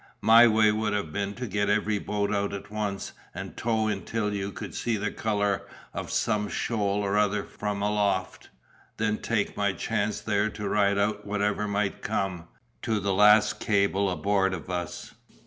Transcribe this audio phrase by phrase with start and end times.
[0.23, 4.01] My way would have been to get every boat out at once, and tow in
[4.03, 8.49] till you could see the color of some shoal or other from aloft,
[8.97, 12.47] then take my chance there to ride out whatever might come,
[12.81, 15.13] to the last cable aboard of us.